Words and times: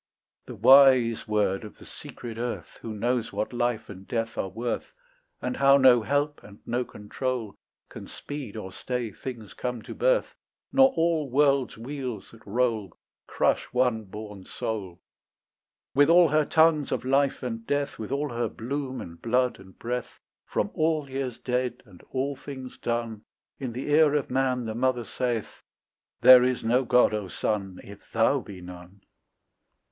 The 0.47 0.55
wise 0.55 1.27
word 1.27 1.63
of 1.63 1.77
the 1.77 1.85
secret 1.85 2.39
earth 2.39 2.79
Who 2.81 2.91
knows 2.95 3.31
what 3.31 3.53
life 3.53 3.87
and 3.87 4.07
death 4.07 4.35
are 4.35 4.49
worth, 4.49 4.93
And 5.43 5.57
how 5.57 5.77
no 5.77 6.01
help 6.01 6.41
and 6.41 6.57
no 6.65 6.83
control 6.83 7.53
Can 7.87 8.07
speed 8.07 8.57
or 8.57 8.71
stay 8.71 9.11
things 9.11 9.53
come 9.53 9.83
to 9.83 9.93
birth, 9.93 10.33
Nor 10.73 10.91
all 10.93 11.29
worlds' 11.29 11.77
wheels 11.77 12.31
that 12.31 12.41
roll 12.47 12.97
Crush 13.27 13.65
one 13.71 14.05
born 14.05 14.43
soul. 14.43 14.99
With 15.93 16.09
all 16.09 16.29
her 16.29 16.45
tongues 16.45 16.91
of 16.91 17.05
life 17.05 17.43
and 17.43 17.67
death, 17.67 17.99
With 17.99 18.11
all 18.11 18.29
her 18.29 18.49
bloom 18.49 19.01
and 19.01 19.21
blood 19.21 19.59
and 19.59 19.77
breath, 19.77 20.19
From 20.47 20.71
all 20.73 21.07
years 21.11 21.37
dead 21.37 21.83
and 21.85 22.01
all 22.09 22.35
things 22.35 22.75
done, 22.79 23.21
In 23.59 23.71
the 23.73 23.91
ear 23.91 24.15
of 24.15 24.31
man 24.31 24.65
the 24.65 24.73
mother 24.73 25.03
saith, 25.03 25.61
"There 26.21 26.43
is 26.43 26.63
no 26.63 26.85
God, 26.85 27.13
O 27.13 27.27
son, 27.27 27.79
If 27.83 28.11
thou 28.11 28.39
be 28.39 28.61
none." 28.61 29.01